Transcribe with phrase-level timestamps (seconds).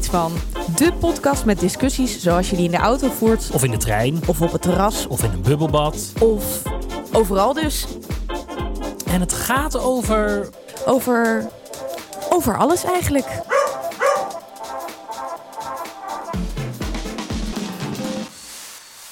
[0.00, 0.32] iets van?
[0.76, 4.20] De podcast met discussies zoals je die in de auto voert, Of in de trein.
[4.26, 6.12] of op het terras, Of in een bubbelbad.
[6.20, 6.62] of
[7.12, 7.86] overal dus.
[9.06, 10.48] En het gaat over.
[10.86, 11.48] Over.
[12.30, 13.26] over alles eigenlijk.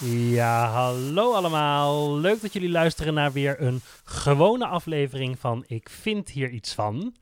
[0.04, 2.16] Ja, hallo allemaal.
[2.18, 7.14] Leuk dat jullie luisteren naar weer een gewone aflevering van Ik vind hier iets van.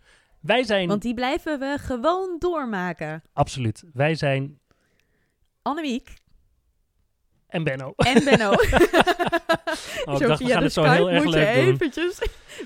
[0.47, 0.89] Wij zijn.
[0.89, 3.23] Want die blijven we gewoon doormaken.
[3.33, 3.85] Absoluut.
[3.93, 4.59] Wij zijn.
[5.63, 6.15] Annemiek
[7.49, 7.93] En Benno.
[7.97, 8.53] en Benno.
[10.05, 11.65] Oh, ik dacht, we gaan het zo heel erg moet leuk doen.
[11.65, 12.19] eventjes.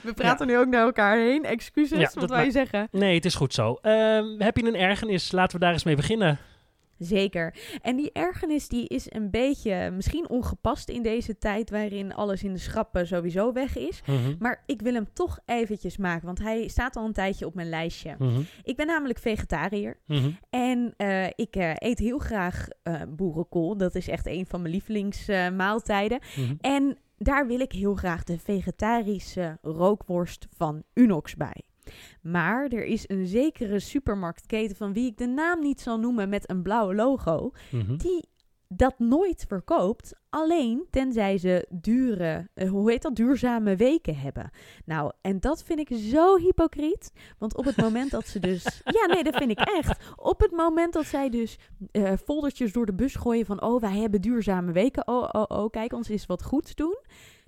[0.03, 1.45] We praten nu ook naar elkaar heen.
[1.45, 2.89] Excuses, Ja, wat wij zeggen.
[2.91, 3.75] Nee, het is goed zo.
[3.83, 5.33] Ehm, heb je een ergernis?
[5.33, 6.39] Laten we daar eens mee beginnen.
[7.01, 7.55] Zeker.
[7.83, 12.53] En die ergernis die is een beetje misschien ongepast in deze tijd waarin alles in
[12.53, 14.03] de schappen sowieso weg is.
[14.07, 17.55] Mhm, Maar ik wil hem toch eventjes maken, want hij staat al een tijdje op
[17.55, 18.15] mijn lijstje.
[18.19, 20.31] mhm, Ik ben namelijk vegetariër mhm.
[20.51, 23.77] en eh, ik eh, eet heel graag eh, boerenkool.
[23.77, 26.19] Dat is echt een van mijn lievelingsmaaltijden.
[26.61, 31.63] en daar wil ik heel graag de vegetarische rookworst van Unox bij.
[32.23, 36.51] Maar er is een zekere supermarktketen van wie ik de naam niet zal noemen met
[36.51, 37.97] een blauw logo, Mhm.
[37.97, 38.29] die
[38.75, 44.51] dat nooit verkoopt, alleen tenzij ze dure, eh, hoe heet dat, duurzame weken hebben.
[44.85, 48.65] Nou, en dat vind ik zo hypocriet, want op het moment dat ze dus,
[49.01, 51.59] ja nee, dat vind ik echt, op het moment dat zij dus
[51.91, 55.71] eh, foldertjes door de bus gooien van, oh wij hebben duurzame weken, oh oh oh,
[55.71, 56.99] kijk ons eens wat goeds doen,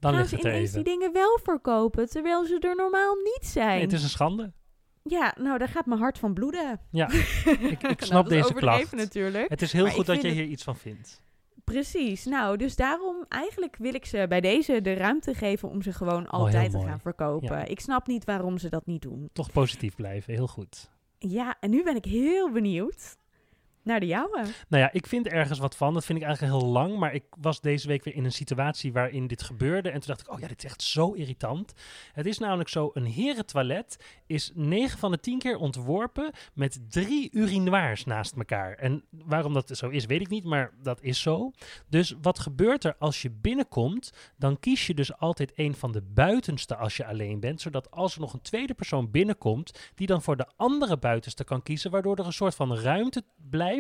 [0.03, 3.69] Dan gaan ze het ineens die dingen wel verkopen, terwijl ze er normaal niet zijn.
[3.69, 4.53] Nee, het is een schande.
[5.03, 6.81] Ja, nou daar gaat mijn hart van bloeden.
[6.91, 8.93] Ja, ik, ik Nou, snap deze klacht.
[8.93, 9.49] natuurlijk.
[9.49, 11.21] Het is heel Maar goed dat je het- hier iets van vindt.
[11.65, 12.25] Precies.
[12.25, 16.25] Nou, dus daarom eigenlijk wil ik ze bij deze de ruimte geven om ze gewoon
[16.27, 17.57] Oh, altijd te gaan verkopen.
[17.59, 17.65] Ja.
[17.65, 19.29] Ik snap niet waarom ze dat niet doen.
[19.33, 20.91] Toch positief blijven, heel goed.
[21.19, 23.17] Ja, en nu ben ik heel benieuwd
[23.85, 24.45] naar de jouwe.
[24.69, 25.95] Nou ja, ik vind ergens wat van.
[25.95, 26.99] Dat vind ik eigenlijk heel lang.
[26.99, 29.91] Maar ik was deze week weer in een situatie waarin dit gebeurde.
[29.91, 31.73] En toen dacht ik, oh ja, dit is echt zo irritant.
[32.13, 37.31] Het is namelijk zo, een herentoilet is 9 van de 10 keer ontworpen met drie
[37.33, 38.75] urinoirs naast elkaar.
[38.75, 41.51] En waarom dat zo is, weet ik niet, maar dat is zo.
[41.89, 44.13] Dus wat gebeurt er als je binnenkomt?
[44.37, 47.61] Dan kies je dus altijd een van de buitenste als je alleen bent.
[47.61, 51.63] Zodat als er nog een tweede persoon binnenkomt, die dan voor de andere buitenste kan
[51.63, 51.91] kiezen.
[51.91, 53.71] Waardoor er een soort van ruimte blijft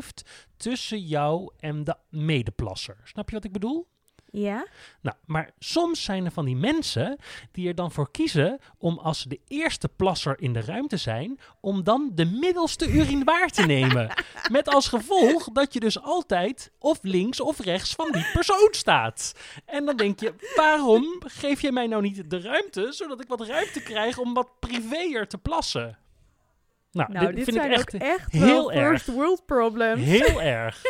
[0.56, 2.96] tussen jou en de medeplasser.
[3.04, 3.86] Snap je wat ik bedoel?
[4.32, 4.66] Ja?
[5.00, 7.18] Nou, maar soms zijn er van die mensen
[7.50, 11.38] die er dan voor kiezen om als ze de eerste plasser in de ruimte zijn,
[11.60, 14.10] om dan de middelste urinoir te nemen.
[14.50, 19.34] Met als gevolg dat je dus altijd of links of rechts van die persoon staat.
[19.64, 23.46] En dan denk je, waarom geef je mij nou niet de ruimte, zodat ik wat
[23.46, 25.98] ruimte krijg om wat privéer te plassen?
[26.92, 28.88] Nou, Nou, dit, dit vind zijn ik echt ook echt heel wel erg.
[29.02, 30.04] first world problems.
[30.04, 30.82] heel erg.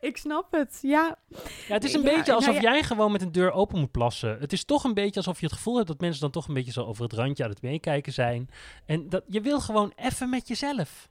[0.00, 1.18] Ik snap het, ja.
[1.28, 1.38] Ja,
[1.74, 3.90] het is een Ja, beetje alsof nou ja- jij gewoon met een deur open moet
[3.90, 4.38] plassen.
[4.40, 6.54] Het is toch een beetje alsof je het gevoel hebt dat mensen dan toch een
[6.54, 8.48] beetje zo over het randje aan het meekijken zijn.
[8.86, 11.08] En dat, je wil gewoon even met jezelf.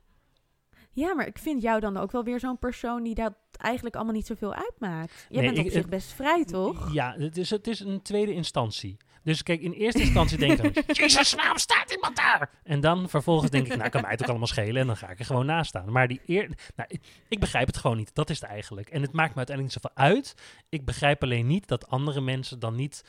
[0.92, 4.14] Ja, maar ik vind jou dan ook wel weer zo'n persoon die dat eigenlijk allemaal
[4.14, 5.26] niet zoveel uitmaakt.
[5.30, 6.94] Jij Nee, bent op ik- zich best vrij, toch?
[6.94, 8.98] Ja, het is, het is een tweede instantie.
[9.26, 12.50] Dus kijk, in eerste instantie denk ik dan, Jezus, waarom staat iemand daar?
[12.64, 14.82] En dan vervolgens denk ik, nou, kan mij het ook allemaal schelen.
[14.82, 15.92] En dan ga ik er gewoon naast staan.
[15.92, 18.16] Maar die eer, nou, ik, ik begrijp het gewoon niet.
[18.16, 18.90] Dat is het eigenlijk.
[18.90, 20.36] En het maakt me uiteindelijk niet zoveel uit.
[20.70, 23.04] Ik begrijp alleen niet dat andere mensen dan niet,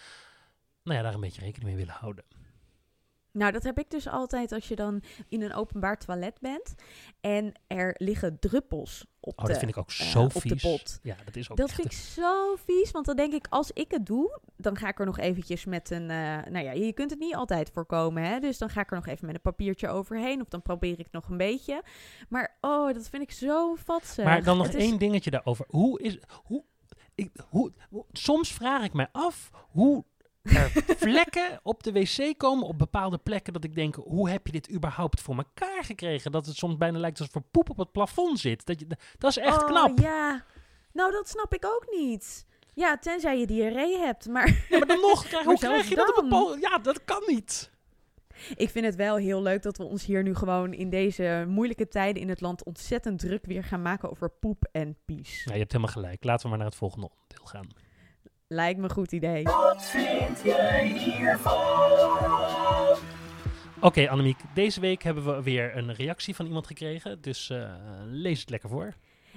[0.83, 2.25] nou ja, daar een beetje rekening mee willen houden.
[3.37, 6.75] Nou, dat heb ik dus altijd als je dan in een openbaar toilet bent
[7.21, 10.63] en er liggen druppels op, Oh, de, dat vind ik ook eh, zo op vies.
[10.63, 10.99] de pot.
[11.03, 13.91] Ja, dat is ook Dat vind ik zo vies, want dan denk ik, als ik
[13.91, 16.11] het doe, dan ga ik er nog eventjes met een...
[16.11, 16.17] eh,
[16.51, 18.39] nou ja, je kunt het niet altijd voorkomen, hè.
[18.41, 21.09] Dus dan ga ik er nog even met een papiertje overheen of dan probeer ik
[21.11, 21.83] nog een beetje.
[22.29, 24.25] Maar oh, dat vind ik zo vatsig.
[24.25, 25.65] Maar dan nog Het is- één dingetje daarover.
[25.69, 26.19] Hoe is.
[26.45, 26.65] Hoe,
[27.15, 30.05] ik, hoe, hoe- soms vraag ik mij af hoe
[30.49, 33.53] er vlekken op de wc komen op bepaalde plekken.
[33.53, 36.33] Dat ik denk, hoe heb je dit überhaupt voor elkaar gekregen?
[36.33, 38.67] Dat het soms bijna lijkt alsof er poep op het plafond zit.
[38.67, 38.87] Dat, je,
[39.19, 39.99] dat is echt oh, knap.
[39.99, 40.45] ja.
[40.93, 42.47] Nou, dat snap ik ook niet.
[42.75, 44.67] Ja, tenzij je diarree hebt, maar...
[44.69, 46.61] Ja, maar dan nog, krijg, hoe krijg je dat op een.
[46.61, 47.71] Ja, dat kan niet.
[48.57, 51.89] Ik vind het wel heel leuk dat we ons hier nu gewoon in deze moeilijke
[51.89, 55.45] tijden in het land ontzettend druk weer gaan maken over poep en pies.
[55.45, 56.25] Ja, je hebt helemaal gelijk.
[56.25, 57.86] Laten we maar naar het volgende onderdeel gaan.
[58.49, 59.45] Lijkt me een goed idee.
[63.81, 64.39] Oké, Annemiek.
[64.55, 67.21] Deze week hebben we weer een reactie van iemand gekregen.
[67.21, 67.71] Dus eh,
[68.05, 68.95] lees het lekker voor.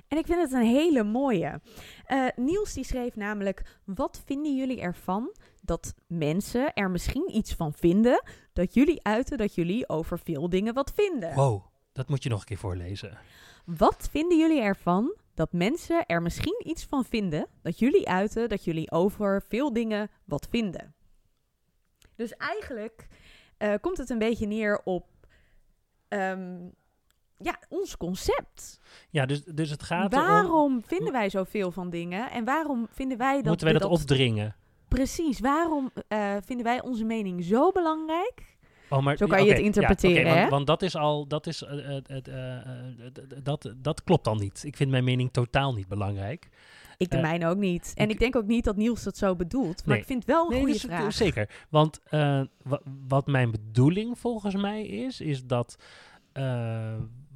[0.07, 1.61] En ik vind het een hele mooie.
[2.05, 7.73] Eh, Niels die schreef namelijk: Wat vinden jullie ervan dat mensen er misschien iets van
[7.73, 8.23] vinden
[8.53, 11.33] dat jullie uiten dat jullie over veel dingen wat vinden?
[11.33, 11.65] Wow.
[11.93, 13.17] Dat moet je nog een keer voorlezen.
[13.65, 18.63] Wat vinden jullie ervan dat mensen er misschien iets van vinden dat jullie uiten dat
[18.63, 20.93] jullie over veel dingen wat vinden?
[22.15, 23.07] Dus eigenlijk
[23.57, 25.07] eh, komt het een beetje neer op
[26.07, 26.57] ehm,
[27.37, 28.79] ja, ons concept.
[29.09, 30.13] Ja, dus, dus het gaat.
[30.13, 34.55] Waarom vinden wij zoveel van dingen en waarom vinden wij dat Moeten wij dat opdringen?
[34.87, 38.48] Precies, waarom eh, vinden wij onze mening zo belangrijk?
[38.89, 41.63] Oh, maar, Zo kan je het interpreteren, ja, want, want dat is al, dat is,
[41.63, 42.67] eh, eh, eh,
[43.43, 44.63] dat, dat klopt dan niet.
[44.65, 46.49] Ik vind mijn mening totaal niet belangrijk.
[46.97, 47.91] Ik de mijne ook niet.
[47.95, 49.77] En ik- ik denk ook niet dat Niels dat zo bedoelt.
[49.85, 49.99] Maar Nee.
[49.99, 51.13] ik vind wel een Nee, goede dus, vraag.
[51.13, 51.49] zeker.
[51.69, 51.99] Want
[52.63, 55.75] wa- wat mijn bedoeling volgens mij is, is dat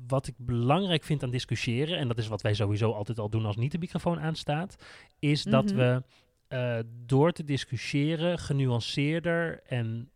[0.08, 3.46] wat ik belangrijk vind aan discussiëren, en dat is wat wij sowieso altijd al doen
[3.46, 4.76] als niet de microfoon aanstaat,
[5.20, 5.76] is dat Mhm.
[5.76, 6.02] we
[7.06, 10.10] door te discussiëren genuanceerder en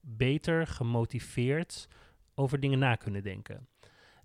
[0.00, 1.88] beter gemotiveerd
[2.34, 3.68] over dingen na kunnen denken.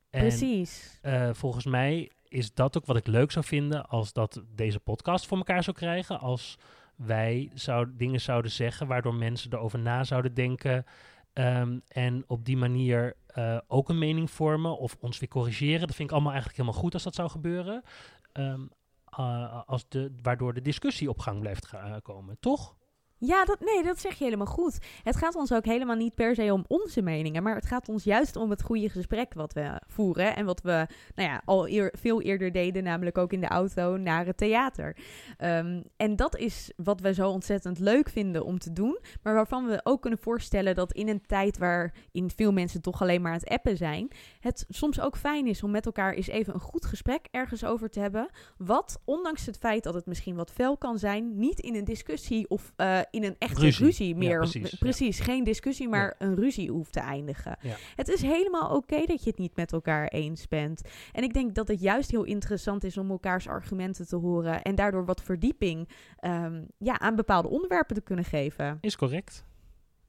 [0.09, 0.99] En Precies.
[1.01, 5.25] eh, volgens mij is dat ook wat ik leuk zou vinden als dat deze podcast
[5.27, 6.19] voor elkaar zou krijgen.
[6.19, 6.57] Als
[6.95, 10.85] wij zou, dingen zouden zeggen waardoor mensen erover na zouden denken.
[11.33, 15.79] ehm, en op die manier eh, ook een mening vormen of ons weer corrigeren.
[15.87, 17.83] Dat vind ik allemaal eigenlijk helemaal goed als dat zou gebeuren.
[18.31, 18.61] Ehm,
[19.05, 22.75] eh, als de, waardoor de discussie op gang blijft komen, toch?
[23.17, 24.77] Ja, dat, nee, dat zeg je helemaal goed.
[25.03, 28.03] Het gaat ons ook helemaal niet per se om onze meningen, maar het gaat ons
[28.03, 32.21] juist om het goede gesprek wat we voeren en wat we nou ja, al veel
[32.21, 34.97] eerder deden, namelijk ook in de auto naar het theater.
[35.37, 39.65] Ehm, en dat is wat we zo ontzettend leuk vinden om te doen, maar waarvan
[39.65, 43.39] we ook kunnen voorstellen dat in een tijd waarin veel mensen toch alleen maar aan
[43.39, 44.07] het appen zijn,
[44.39, 47.89] het soms ook fijn is om met elkaar eens even een goed gesprek ergens over
[47.89, 51.75] te hebben, wat ondanks het feit dat het misschien wat fel kan zijn, niet in
[51.75, 53.85] een discussie of eh, in een echte Ruzie.
[53.85, 54.37] ruzie, Ja, meer.
[54.79, 55.23] precies, ja.
[55.23, 57.57] geen discussie, maar een ruzie hoeft te eindigen.
[57.95, 60.81] Het is helemaal oké dat je het niet met elkaar eens bent.
[61.11, 64.75] En ik denk dat het juist heel interessant is om elkaars argumenten te horen en
[64.75, 68.77] daardoor wat verdieping ehm, ja, aan bepaalde onderwerpen te kunnen geven.
[68.81, 69.45] Is correct.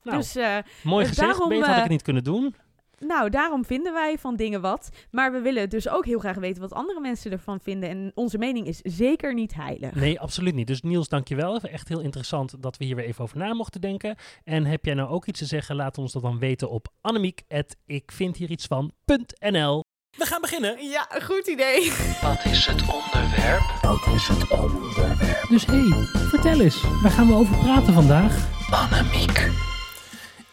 [0.02, 1.28] Nou, dus eh, mooi dus gezegd.
[1.30, 2.54] daarom, Beter had ik eh, het niet kunnen doen.
[2.98, 4.88] Nou, daarom vinden wij van dingen wat.
[5.10, 7.88] Maar we willen dus ook heel graag weten wat andere mensen ervan vinden.
[7.88, 9.94] En onze mening is zeker niet heilig.
[9.94, 10.66] Nee, absoluut niet.
[10.66, 11.60] Dus Niels, dankjewel.
[11.60, 14.16] Echt heel interessant dat we hier weer even over na mochten denken.
[14.44, 15.76] En heb jij nou ook iets te zeggen?
[15.76, 19.84] Laat ons dat dan weten op annemiek.ikvindhierietsvan.nl
[20.18, 20.88] We gaan beginnen.
[20.88, 21.92] Ja, goed idee.
[22.22, 23.78] Wat is het onderwerp?
[23.82, 25.46] Wat is het onderwerp?
[25.48, 26.82] Dus hé, hey, vertel eens.
[27.02, 28.48] Waar gaan we over praten vandaag?
[28.70, 29.50] Annemiek.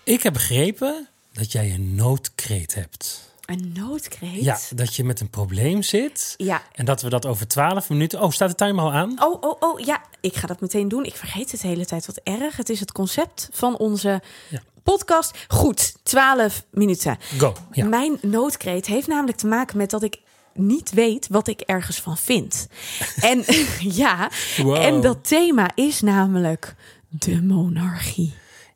[0.04, 3.32] Ik heb begrepen dat jij een noodkreet hebt.
[3.46, 4.44] Een noodkreet?
[4.44, 6.34] Ja, dat je met een probleem zit.
[6.38, 6.62] Ja.
[6.72, 8.22] En dat we dat over 12 minuten...
[8.22, 9.24] Oh, staat de timer al aan?
[9.24, 10.02] Oh, oh, oh, ja.
[10.22, 11.06] Ik ga dat meteen doen.
[11.06, 12.58] Ik vergeet het de hele tijd wat erg.
[12.58, 14.62] Het is het concept van onze Ja.
[14.84, 15.38] podcast.
[15.48, 17.18] Goed, 12 minuten.
[17.38, 17.54] Go.
[17.72, 17.86] Ja.
[17.86, 20.18] Mijn noodkreet heeft namelijk te maken met dat ik
[20.54, 22.68] niet weet wat ik ergens van vind.
[23.22, 23.44] en
[24.04, 24.76] ja, Wow.
[24.76, 26.76] en dat thema is namelijk
[27.10, 28.34] de monarchie.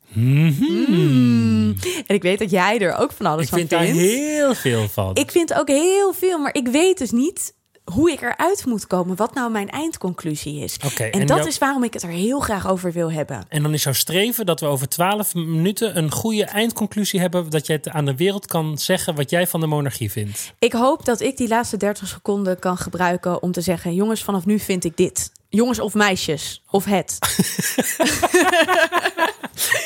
[0.08, 1.72] Mhm.
[2.06, 3.98] En ik weet dat jij er ook van alles Ik van vind daar vindt.
[4.00, 5.14] heel veel van.
[5.14, 7.56] Ik vind ook heel veel, maar ik weet dus niet
[7.92, 9.16] hoe ik eruit moet komen.
[9.16, 10.76] Wat nou mijn eindconclusie is.
[10.98, 13.44] En, en dat is waarom ik het er heel graag over wil hebben.
[13.48, 17.50] En dan is jouw streven dat we over 12 minuten een goede eindconclusie hebben.
[17.50, 20.52] Dat jij het aan de wereld kan zeggen wat jij van de monarchie vindt.
[20.58, 24.46] Ik hoop dat ik die laatste 30 seconden kan gebruiken om te zeggen: jongens, vanaf
[24.46, 25.30] nu vind ik dit.
[25.50, 27.18] Jongens of meisjes, of het.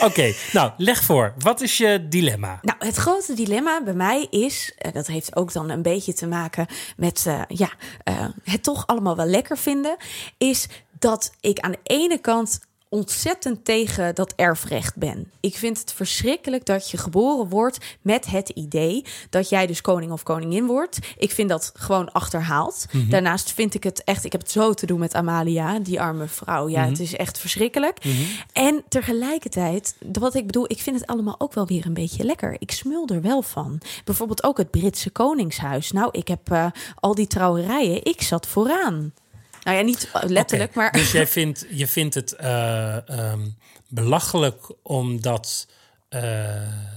[0.09, 1.35] Oké, nou leg voor.
[1.39, 2.59] Wat is je dilemma?
[2.63, 6.27] Nou, het grote dilemma bij mij is, en dat heeft ook dan een beetje te
[6.27, 6.67] maken
[6.97, 7.71] met eh, ja,
[8.03, 9.97] eh, het toch allemaal wel lekker vinden,
[10.39, 10.67] is
[10.99, 12.61] dat ik aan de ene kant
[12.93, 15.31] ontzettend tegen dat erfrecht ben.
[15.41, 20.13] Ik vind het verschrikkelijk dat je geboren wordt met het idee dat jij dus koning
[20.13, 20.99] of koningin wordt.
[21.17, 22.87] Ik vind dat gewoon achterhaald.
[23.09, 26.27] Daarnaast vind ik het echt, ik heb het zo te doen met Amalia, die arme
[26.27, 26.69] vrouw.
[26.69, 27.99] Ja, het is echt verschrikkelijk.
[28.53, 32.57] En tegelijkertijd, wat ik bedoel, ik vind het allemaal ook wel weer een beetje lekker.
[32.59, 33.81] Ik smul er wel van.
[34.05, 35.93] Bijvoorbeeld ook het Britse Koningshuis.
[35.93, 39.13] Nou, ik heb eh, al die trouwerijen, ik zat vooraan.
[39.65, 40.93] Nou ja, niet letterlijk, maar...
[40.93, 43.49] Dus jij vindt, je vindt het eh, ehm,
[43.89, 45.67] belachelijk omdat
[46.09, 46.21] eh,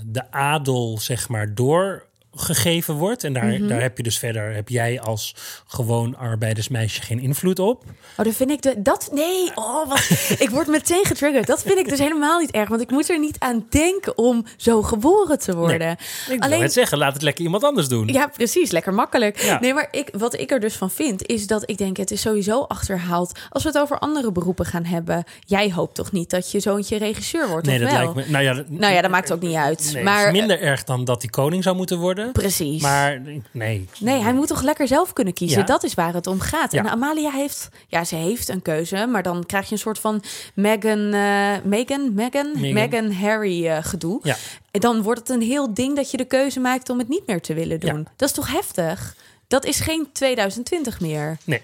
[0.06, 1.56] de adel zeg maar
[2.36, 3.24] doorgegeven wordt.
[3.24, 3.68] En daar, Mhm.
[3.68, 5.36] daar heb je dus verder, heb jij als
[5.68, 7.84] gewoon arbeidersmeisje geen invloed op.
[8.18, 8.74] Oh, dat vind ik de.
[8.78, 9.10] Dat.
[9.14, 10.10] Nee, oh, wat.
[10.46, 11.48] ik word meteen getriggerd.
[11.48, 12.70] Dat vind ik dus helemaal niet erg.
[12.70, 15.98] Want ik moet er niet aan denken om zo geboren te worden.
[16.30, 18.08] Ik wil het zeggen, laat het lekker iemand anders doen.
[18.08, 18.72] Ja, precies.
[18.72, 19.42] Lekker makkelijk.
[19.42, 19.60] Ja.
[19.60, 22.22] Nee, maar ik, wat ik er dus van vind, is dat ik denk, het is
[22.22, 23.40] sowieso achterhaald.
[23.50, 25.24] Als we het over andere beroepen gaan hebben.
[25.46, 27.66] Jij hoopt toch niet dat je zoontje regisseur wordt?
[27.68, 28.00] Nee, of dat wel?
[28.14, 28.32] lijkt me.
[28.32, 29.90] Nou ja, dat- Nou ja, dat maakt ook niet uit.
[29.94, 32.25] Nee, maar het is minder erg dan dat hij koning zou moeten worden.
[32.32, 32.82] Precies.
[32.82, 33.88] Maar nee.
[34.00, 35.60] Nee, hij moet toch lekker zelf kunnen kiezen.
[35.60, 35.66] Ja.
[35.66, 36.72] Dat is waar het om gaat.
[36.72, 36.80] Ja.
[36.80, 40.24] En Amalia heeft, ja, ze heeft een keuze, maar dan krijg je een soort van
[40.54, 42.74] Meghan, eh Meghan, Meghan, Meghan.
[42.74, 44.20] Meghan Harry eh, gedoe.
[44.24, 44.36] Ja.
[44.72, 47.28] En dan wordt het een heel ding dat je de keuze maakt om het niet
[47.28, 47.98] meer te willen doen.
[47.98, 48.12] Ja.
[48.16, 49.16] Dat is toch heftig?
[49.48, 51.38] Dat is geen 2020 meer.
[51.44, 51.62] Nee.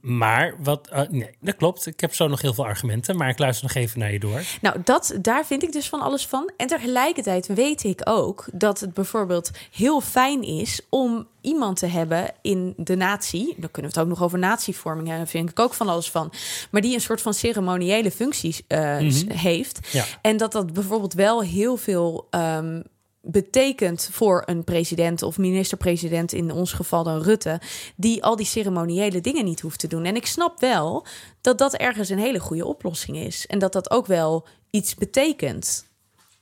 [0.00, 0.88] Maar wat.
[0.88, 1.86] eh, nee, dat klopt.
[1.86, 4.42] Ik heb zo nog heel veel argumenten, maar ik luister nog even naar je door.
[4.60, 6.50] Nou, dat, daar vind ik dus van alles van.
[6.56, 12.30] En tegelijkertijd weet ik ook dat het bijvoorbeeld heel fijn is om iemand te hebben
[12.42, 13.54] in de natie.
[13.56, 16.32] Dan kunnen we het ook nog over natievorming hebben, vind ik ook van alles van.
[16.70, 19.88] Maar die een soort van ceremoniële functies eh, s- heeft.
[19.92, 20.04] Ja.
[20.22, 22.80] En dat dat bijvoorbeeld wel heel veel ehm,
[23.22, 27.60] betekent voor een president of minister-president, in ons geval dan Rutte,
[27.96, 30.04] die al die ceremoniële dingen niet hoeft te doen.
[30.04, 31.06] En ik snap wel
[31.40, 33.46] dat dat ergens een hele goede oplossing is.
[33.46, 35.86] En dat dat ook wel iets betekent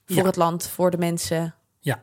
[0.07, 0.25] voor Ja.
[0.25, 1.55] het land, voor de mensen.
[1.81, 2.03] Ja.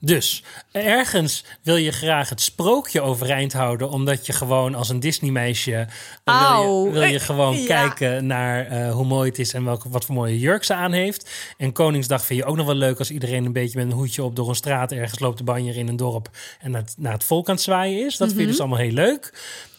[0.00, 5.86] Dus ergens wil je graag het sprookje overeind houden, omdat je gewoon als een Disney-meisje
[6.24, 7.66] eh, wil, je, wil je gewoon Ja.
[7.66, 10.92] kijken naar eh, hoe mooi het is en welke, wat voor mooie jurk ze aan
[10.92, 11.30] heeft.
[11.56, 14.22] En Koningsdag vind je ook nog wel leuk als iedereen een beetje met een hoedje
[14.22, 17.12] op door een straat ergens loopt de banjer in een dorp en naar het, naar
[17.12, 18.16] het volk aan het zwaaien is.
[18.16, 19.32] Dat vind je dus allemaal heel leuk.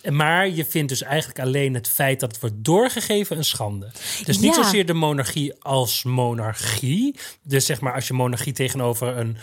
[0.10, 3.92] Maar je vindt dus eigenlijk alleen het feit dat het wordt doorgegeven een schande.
[4.24, 4.64] Dus niet Ja.
[4.64, 7.16] zozeer de monarchie als monarchie.
[7.44, 9.38] Dus zeg maar als je monarchie tegenover een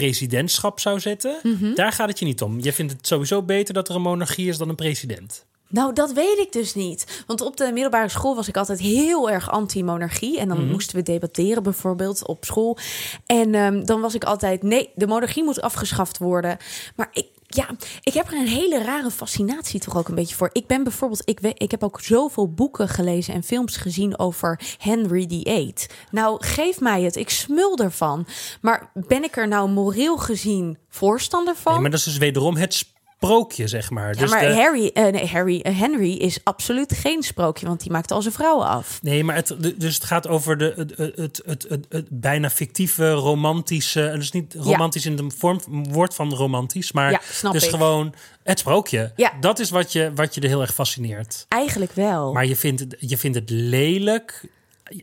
[0.00, 1.74] presidentschap zou zetten, Mhm.
[1.74, 2.60] daar gaat het je niet om.
[2.60, 5.44] Je vindt het sowieso beter dat er een monarchie is dan een president.
[5.68, 7.22] Nou, dat weet ik dus niet.
[7.26, 10.38] Want op de middelbare school was ik altijd heel erg anti-monarchie.
[10.38, 10.70] En dan Mhm.
[10.70, 12.78] moesten we debatteren bijvoorbeeld op school.
[13.26, 16.56] En ehm, dan was ik altijd, nee, de monarchie moet afgeschaft worden.
[16.96, 17.68] Maar ik, ja,
[18.02, 20.50] ik heb er een hele rare fascinatie toch ook een beetje voor.
[20.52, 25.26] Ik ben bijvoorbeeld, ik, ik heb ook zoveel boeken gelezen en films gezien over Henry
[25.28, 25.74] VIII.
[26.10, 28.26] Nou, geef mij het, ik smul ervan.
[28.60, 31.72] Maar ben ik er nou moreel gezien voorstander van?
[31.72, 32.93] Nee, maar dat is dus wederom het
[33.24, 34.14] sprookje, zeg maar.
[34.14, 37.80] Ja, dus maar de- Harry, eh, nee, Harry, eh, Henry is absoluut geen sprookje, want
[37.80, 38.98] die maakt al zijn vrouwen af.
[39.02, 42.50] Nee, maar het, dus het gaat over de, het, het, het, het, het, het bijna
[42.50, 44.12] fictieve, romantische...
[44.14, 47.70] Dus niet romantisch in de vorm, woord van romantisch, maar Ja, snap dus ik.
[47.70, 49.12] gewoon het sprookje.
[49.16, 49.32] Ja.
[49.40, 51.46] Dat is wat je, wat je er heel erg fascineert.
[51.48, 52.32] Eigenlijk wel.
[52.32, 54.42] Maar je vindt, het, je vindt het lelijk.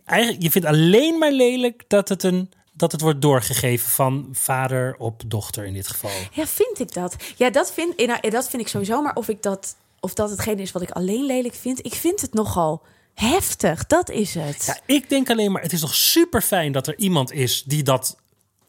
[0.06, 2.52] Eigenlijk, je vindt alleen maar lelijk dat het, een,
[2.82, 6.10] dat het wordt doorgegeven van vader op dochter in dit geval.
[6.32, 7.16] Ja, vind ik dat?
[7.36, 9.02] Ja, dat vind, eh, nou, dat vind ik sowieso.
[9.02, 12.22] Maar of, ik dat, of dat hetgene is wat ik alleen lelijk vind, ik vind
[12.22, 12.82] het nogal
[13.14, 13.88] heftig.
[13.88, 14.64] Dat is het.
[14.66, 17.84] Ja, ik denk alleen maar, het is toch super fijn dat er iemand is die
[17.84, 18.18] dat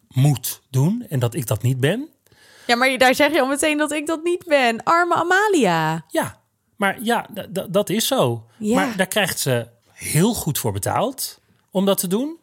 [0.09, 2.09] moet doen en dat ik dat niet ben.
[2.67, 4.83] Ja, maar daar zeg je al meteen dat ik dat niet ben.
[4.83, 6.05] Arme Amalia.
[6.09, 6.41] Ja,
[6.77, 7.27] maar ja,
[7.71, 8.47] dat is zo.
[8.59, 8.75] Ja.
[8.75, 11.41] Maar daar krijgt ze heel goed voor betaald
[11.71, 12.41] om dat te doen.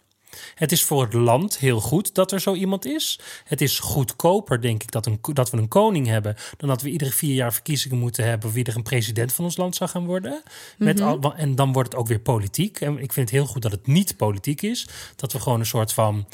[0.56, 3.20] Het is voor het land heel goed dat er zo iemand is.
[3.44, 6.36] Het is goedkoper, denk ik, dat, een, dat we een koning hebben...
[6.58, 8.52] dan dat we iedere vier jaar verkiezingen moeten hebben...
[8.52, 10.44] wie er een president van ons land zou gaan worden.
[10.78, 12.82] Met al, wa- en dan wordt het ook weer politiek.
[12.82, 14.88] En ik vind het heel goed dat het niet politiek is.
[15.16, 16.28] Dat we gewoon een soort van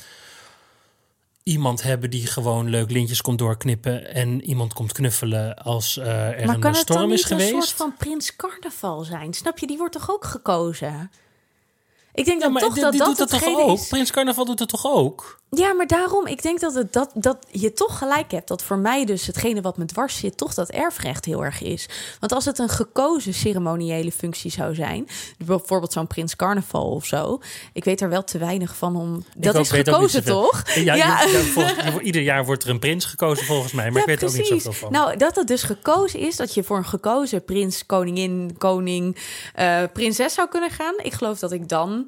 [1.43, 4.13] iemand hebben die gewoon leuk lintjes komt doorknippen...
[4.13, 6.07] en iemand komt knuffelen als eh,
[6.39, 7.53] er Maar een kan het storm dan is niet geweest.
[7.53, 9.33] een soort van prins carnaval zijn?
[9.33, 9.67] Snap je?
[9.67, 11.11] Die wordt toch ook gekozen?
[12.15, 13.77] Ik denk Ja, dan maar toch dat dat doet het toch ook?
[13.77, 13.87] is.
[13.87, 15.43] Prins Carnaval doet het toch ook?
[15.49, 18.47] Ja, maar daarom, ik denk dat, het, dat, dat je toch gelijk hebt.
[18.47, 21.89] Dat voor mij dus hetgene wat me dwars zit, toch dat erfrecht heel erg is.
[22.19, 25.07] Want als het een gekozen ceremoniële functie zou zijn,
[25.45, 27.39] bijvoorbeeld zo'n Prins Carnaval of zo.
[27.73, 29.25] Ik weet er wel te weinig van om.
[29.37, 30.63] Dat ook is gekozen, toch?
[30.75, 31.17] Ja, ja.
[31.27, 33.91] volgens- ieder jaar wordt er een prins gekozen volgens mij.
[33.91, 34.91] Maar ik weet er ook niet zoveel van.
[34.91, 39.17] Nou, dat het dus gekozen is dat je voor een gekozen prins, koningin, koning,
[39.53, 40.93] eh, prinses zou kunnen gaan.
[41.01, 42.04] Ik geloof dat ik dan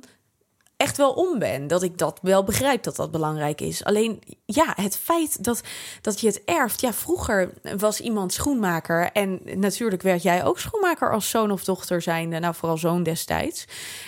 [0.78, 1.68] echt wel om ben.
[1.68, 3.84] Dat ik dat wel begrijp dat dat belangrijk is.
[3.84, 5.62] Alleen, ja, het feit dat,
[6.02, 6.82] dat je het erft.
[6.82, 9.12] Ja, vroeger was iemand schoenmaker.
[9.12, 12.40] En natuurlijk werd jij ook schoenmaker als zoon of dochter zijnde.
[12.40, 13.66] Nou, vooral zoon destijds.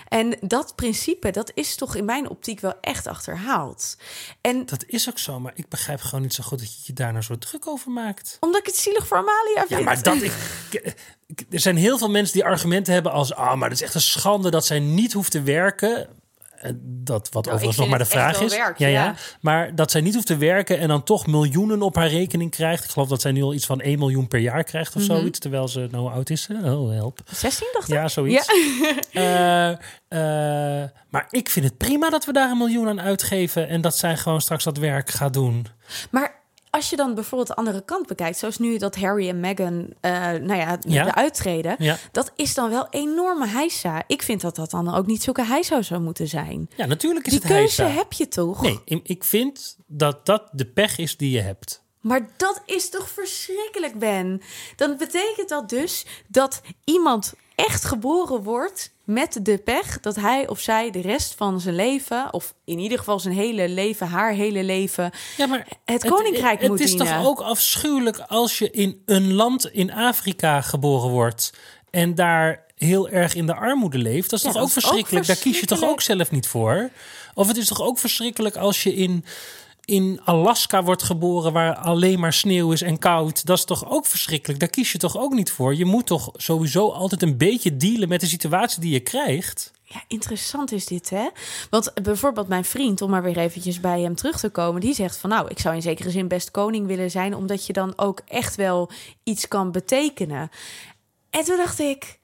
[0.07, 3.97] En dat principe, dat is toch in mijn optiek wel echt achterhaald.
[4.41, 6.93] En Dat is ook zo, maar ik begrijp gewoon niet zo goed dat je je
[6.93, 8.37] daar nou zo druk over maakt.
[8.39, 9.69] omdat ik het zielig voor Amalia vind.
[9.69, 13.69] Ja, maar dat ik, er zijn heel veel mensen die argumenten hebben als: ah, maar
[13.69, 16.07] dat is echt een schande dat zij niet hoeft te werken.
[16.61, 18.55] Eh, Dat wat Nou, overigens nog maar de vraag is.
[18.55, 19.03] werk, ja, ja.
[19.03, 19.15] ja.
[19.41, 22.83] Maar dat zij niet hoeft te werken en dan toch miljoenen op haar rekening krijgt.
[22.83, 25.11] Ik geloof dat zij nu al iets van 1 miljoen per jaar krijgt of Mhm.
[25.15, 25.39] zoiets.
[25.39, 26.47] Terwijl ze, nou oud is?
[26.63, 27.19] Oh, help.
[27.31, 27.93] 16 dacht ik?
[27.95, 28.47] Ja, zoiets.
[29.11, 29.77] Eh, eh,
[31.09, 33.67] maar ik vind het prima dat we daar een miljoen aan uitgeven.
[33.67, 35.65] En dat zij gewoon straks dat werk gaat doen.
[36.11, 36.38] Maar
[36.69, 40.11] als je dan bijvoorbeeld de andere kant bekijkt, zoals nu dat Harry en Meghan, eh,
[40.21, 41.03] nou ja, Ja.
[41.03, 41.97] de uittreden, Ja.
[42.11, 44.03] dat is dan wel enorme heisa.
[44.07, 46.69] Ik vind dat dat dan ook niet zulke heisa zou moeten zijn.
[46.75, 47.97] Ja, natuurlijk is Die het keuze heisa.
[47.97, 48.61] heb je toch?
[48.61, 51.81] Nee, ik- ik vind dat dat de pech is die je hebt.
[51.99, 54.41] Maar dat is toch verschrikkelijk, Ben?
[54.75, 57.33] Dan betekent dat dus dat iemand
[57.65, 62.33] echt geboren wordt met de pech dat hij of zij de rest van zijn leven,
[62.33, 66.69] of in ieder geval zijn hele leven, haar hele leven, Ja, maar het koninkrijk het,
[66.69, 67.15] moet Het is dienen.
[67.15, 71.53] toch ook afschuwelijk als je in een land in Afrika geboren wordt
[71.89, 74.29] en daar heel erg in de armoede leeft.
[74.29, 75.27] Dat is Ja, toch dat ook is ook verschrikkelijk?
[75.27, 76.29] Daar kies je toch ook verschrikkelijk.
[76.29, 76.89] zelf niet voor?
[77.33, 79.25] Of het is toch ook verschrikkelijk als je in,
[79.89, 83.45] in Alaska wordt geboren waar alleen maar sneeuw is en koud.
[83.45, 84.59] Dat is toch ook verschrikkelijk?
[84.59, 85.75] Daar kies je toch ook niet voor?
[85.75, 89.71] Je moet toch sowieso altijd een beetje dealen met de situatie die je krijgt?
[89.83, 91.29] Ja, interessant is dit, hè?
[91.69, 95.17] Want bijvoorbeeld mijn vriend, om maar weer eventjes bij hem terug te komen, die zegt
[95.17, 98.21] van nou, ik zou in zekere zin best koning willen zijn, omdat je dan ook
[98.27, 98.89] echt wel
[99.23, 100.49] iets kan betekenen.
[101.29, 102.18] En toen dacht ik,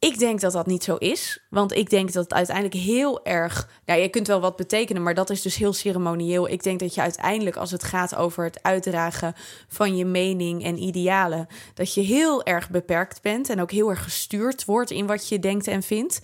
[0.00, 1.40] ik denk dat dat niet zo is.
[1.50, 3.68] Want ik denk dat het uiteindelijk heel erg.
[3.84, 6.48] Nou, je kunt wel wat betekenen, maar dat is dus heel ceremonieel.
[6.48, 9.34] Ik denk dat je uiteindelijk, als het gaat over het uitdragen
[9.68, 14.02] van je mening en idealen, dat je heel erg beperkt bent en ook heel erg
[14.02, 16.20] gestuurd wordt in wat je denkt en vindt.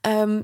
[0.00, 0.42] Ehm,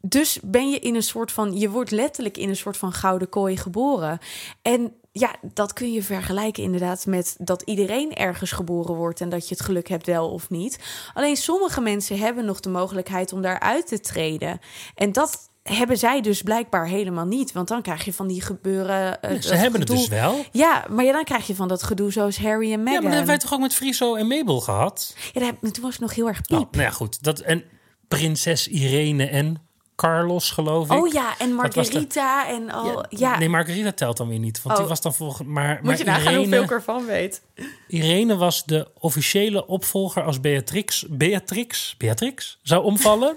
[0.00, 1.58] dus ben je in een soort van.
[1.58, 4.18] Je wordt letterlijk in een soort van gouden kooi geboren.
[4.62, 9.48] En ja, dat kun je vergelijken inderdaad met dat iedereen ergens geboren wordt en dat
[9.48, 10.78] je het geluk hebt wel of niet.
[11.14, 14.58] Alleen sommige mensen hebben nog de mogelijkheid om daaruit te treden.
[14.94, 17.52] En dat hebben zij dus blijkbaar helemaal niet.
[17.52, 19.22] Want dan krijg je van die gebeuren.
[19.22, 20.44] eh, Ze hebben het dus wel.
[20.52, 22.92] Ja, maar ja, dan krijg je van dat gedoe zoals Harry en Meghan.
[22.92, 25.16] Ja, maar dat hebben wij toch ook met Friso en Mabel gehad?
[25.32, 26.72] Ja, toen was ik nog heel erg Oh, piep.
[26.72, 27.22] nou ja, goed.
[27.22, 27.64] Dat, en
[28.08, 29.67] prinses Irene en
[29.98, 30.96] Carlos, geloof ik.
[30.98, 33.04] Oh ja, en de- Margarita en al.
[33.08, 34.62] Ja, Nee, Margarita telt dan weer niet.
[34.62, 34.90] Want die Oh.
[34.90, 35.48] was dan volgens...
[35.48, 37.42] Maar, moet maar je nagaan hoeveel Irene, ik ervan weet.
[37.88, 41.04] Irene was de officiële opvolger als Beatrix...
[41.08, 41.94] Beatrix?
[41.98, 42.58] Beatrix?
[42.62, 43.36] Zou omvallen.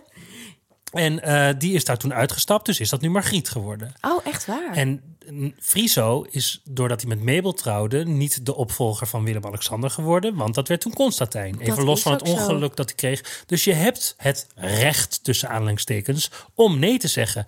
[0.92, 2.66] en eh, die is daar toen uitgestapt.
[2.66, 3.94] Dus is dat nu Margriet geworden.
[4.02, 4.72] Oh, echt waar?
[4.74, 5.11] En
[5.60, 8.06] Friso is, doordat hij met Mabel trouwde...
[8.06, 10.36] niet de opvolger van Willem-Alexander geworden.
[10.36, 11.60] Want dat werd toen Constantijn.
[11.60, 12.34] Even Dat los van het zo.
[12.34, 13.44] ongeluk dat hij kreeg.
[13.46, 16.32] Dus je hebt het recht, tussen aanhalingstekens...
[16.56, 17.46] om nee te zeggen.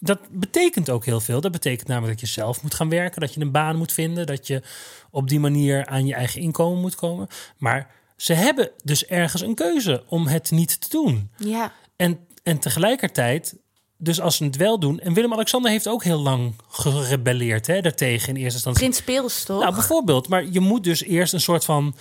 [0.00, 1.40] Dat betekent ook heel veel.
[1.40, 3.20] Dat betekent namelijk dat je zelf moet gaan werken.
[3.20, 4.26] Dat je een baan moet vinden.
[4.26, 4.62] Dat je
[5.10, 7.28] op die manier aan je eigen inkomen moet komen.
[7.56, 11.30] Maar ze hebben dus ergens een keuze om het niet te doen.
[11.36, 13.56] Ja, En, en tegelijkertijd,
[13.98, 15.00] dus als ze het wel doen.
[15.00, 18.82] En Willem-Alexander heeft ook heel lang gerebelleerd hè, daartegen in eerste instantie.
[18.82, 19.60] Prins Pils toch?
[19.60, 20.28] Nou, bijvoorbeeld.
[20.28, 21.94] Maar je moet dus eerst een soort van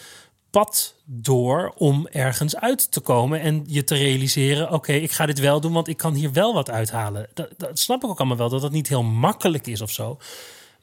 [0.50, 5.40] pad door om ergens uit te komen en je te realiseren: oké, ik ga dit
[5.40, 7.28] wel doen, want ik kan hier wel wat uithalen.
[7.34, 10.18] Dat, dat snap ik ook allemaal wel, dat dat niet heel makkelijk is of zo.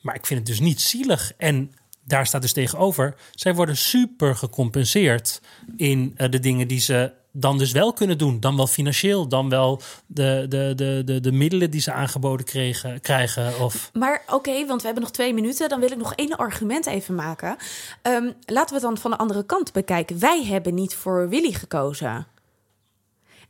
[0.01, 1.33] Maar ik vind het dus niet zielig.
[1.37, 1.75] En
[2.07, 5.41] daar staat dus tegenover: zij worden super gecompenseerd
[5.77, 8.41] in eh, de dingen die ze dan dus wel kunnen doen.
[8.41, 13.01] Dan wel financieel, dan wel de, de, de, de, de middelen die ze aangeboden kregen,
[13.01, 13.61] krijgen.
[13.61, 15.69] Of Maar oké, want we hebben nog twee minuten.
[15.69, 17.57] Dan wil ik nog één argument even maken.
[18.03, 20.19] Ehm, laten we het dan van de andere kant bekijken.
[20.19, 22.27] Wij hebben niet voor Willy gekozen.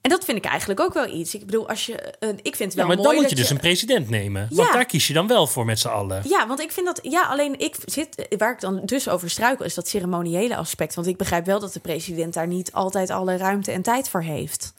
[0.05, 1.35] En dat vind ik eigenlijk ook wel iets.
[1.35, 3.37] Ik bedoel, als je, eh, ik vind het Ja, wel maar mooi dan moet je
[3.37, 4.47] dus een president nemen.
[4.51, 4.75] Want Ja.
[4.75, 6.23] daar kies je dan wel voor met z'n allen.
[6.29, 6.99] Ja, want ik vind dat.
[7.03, 8.27] Ja, alleen ik zit.
[8.39, 10.95] Waar ik dan dus over struikel, is dat ceremoniële aspect.
[10.95, 14.23] Want ik begrijp wel dat de president daar niet altijd alle ruimte en tijd voor
[14.23, 14.73] heeft.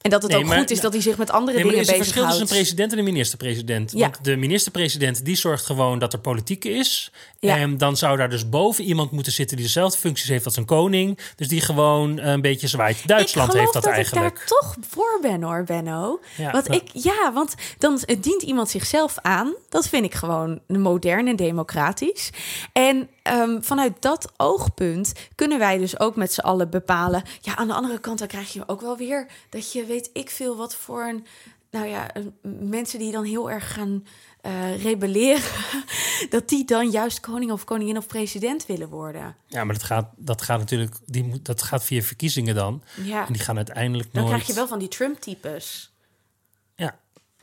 [0.00, 1.74] En dat het Nee, ook maar- goed is dat hij zich met andere Nee, maar
[1.74, 2.74] er dingen is een verschil tussen een bezighoudt.
[2.76, 3.92] president en een minister-president.
[3.92, 3.98] Ja.
[4.00, 7.12] Want de minister-president die zorgt gewoon dat er politiek is.
[7.38, 7.56] Ja.
[7.56, 10.64] En dan zou daar dus boven iemand moeten zitten die dezelfde functies heeft als een
[10.64, 11.18] koning.
[11.36, 13.08] Dus die gewoon eh, een beetje zwaait.
[13.08, 14.26] Duitsland heeft dat, dat eigenlijk.
[14.26, 16.20] ik daar toch voor ben hoor, Benno.
[16.36, 16.72] Ja, want ja.
[16.74, 19.54] ik, ja, want dan dient iemand zichzelf aan.
[19.68, 22.30] Dat vind ik gewoon modern en democratisch.
[22.72, 27.22] En ehm, vanuit dat oogpunt kunnen wij dus ook met z'n allen bepalen.
[27.40, 30.30] Ja, aan de andere kant dan krijg je ook wel weer dat je weet ik
[30.30, 31.26] veel wat voor een.
[31.70, 32.10] Nou ja,
[32.60, 34.04] mensen die dan heel erg gaan
[34.40, 35.42] eh, rebelleren,
[36.30, 39.36] dat die dan juist koning of koningin of president willen worden.
[39.46, 42.82] Ja, maar dat gaat, dat gaat natuurlijk die dat gaat via verkiezingen dan.
[43.02, 44.34] Ja, En die gaan uiteindelijk dan nooit...
[44.34, 45.92] krijg je wel van die Trump-types.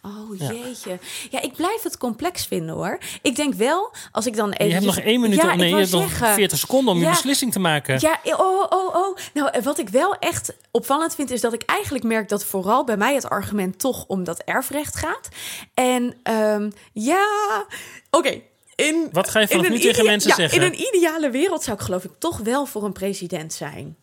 [0.07, 0.51] Oh Ja.
[0.51, 0.99] jeetje.
[1.29, 2.97] Ja, ik blijf het complex vinden hoor.
[3.21, 4.65] Ik denk wel, als ik dan even.
[4.65, 6.33] je hebt nog één minuut, Ja, nee, je hebt nog zeggen.
[6.33, 7.99] 40 seconden om je beslissing te maken.
[7.99, 9.17] Ja, oh, oh, oh.
[9.33, 12.83] Nou, en wat ik wel echt opvallend vind, is dat ik eigenlijk merk dat vooral
[12.83, 15.27] bij mij het argument toch om dat erfrecht gaat.
[15.73, 17.65] En ehm, ja,
[18.09, 18.41] oké.
[18.75, 20.61] In, Wat ga je vanaf in nu tegen mensen ja, zeggen?
[20.61, 23.97] In een ideale wereld zou ik geloof ik toch wel voor een president zijn.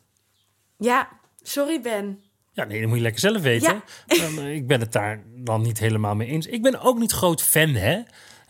[0.79, 1.09] Ja,
[1.43, 2.24] sorry Ben.
[2.55, 3.83] Ja, nee, dat moet je lekker zelf weten.
[4.07, 6.47] Eh, ik ben het daar dan niet helemaal mee eens.
[6.47, 8.01] Ik ben ook niet groot fan, hè.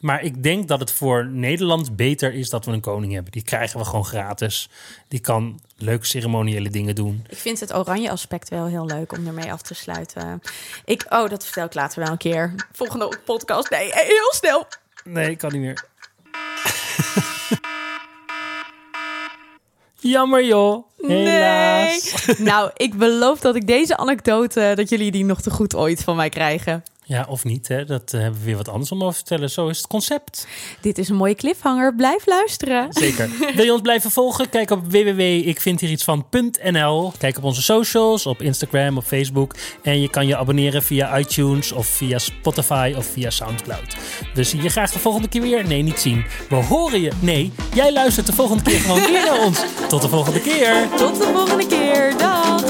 [0.00, 3.32] Maar ik denk dat het voor Nederland beter is dat we een koning hebben.
[3.32, 4.68] Die krijgen we gewoon gratis.
[5.08, 7.24] Die kan leuke ceremoniële dingen doen.
[7.28, 10.40] Ik vind het oranje aspect wel heel leuk om ermee af te sluiten.
[10.84, 12.54] Ik, oh, dat vertel ik later wel een keer.
[12.72, 13.70] Volgende podcast.
[13.70, 14.66] Nee, heel snel.
[15.04, 15.84] Nee, ik kan niet meer.
[20.04, 20.84] Jammer joh.
[20.98, 22.26] Helaas.
[22.26, 22.36] Nee.
[22.38, 26.16] nou, ik beloof dat ik deze anekdote, dat jullie die nog te goed ooit van
[26.16, 26.82] mij krijgen.
[27.06, 27.84] Ja, of niet, hè?
[27.84, 29.50] Dat eh, hebben we weer wat anders om over te vertellen.
[29.50, 30.46] Zo is het concept.
[30.80, 31.94] Dit is een mooie cliffhanger.
[31.94, 32.92] Blijf luisteren.
[32.92, 33.30] Zeker.
[33.56, 34.48] Wil je ons blijven volgen?
[34.48, 37.12] Kijk op www.ikvindhierietsvan.nl.
[37.18, 39.54] Kijk op onze socials, op Instagram, op Facebook.
[39.82, 43.96] En je kan je abonneren via iTunes of via Spotify of via Soundcloud.
[44.34, 45.66] We zien je graag de volgende keer weer.
[45.66, 46.24] Nee, niet zien.
[46.48, 47.10] We horen je.
[47.20, 49.60] Nee, jij luistert de volgende keer gewoon weer naar ons.
[49.88, 50.88] Tot de volgende keer.
[50.96, 52.14] Tot de volgende keer.
[52.18, 52.62] Dag.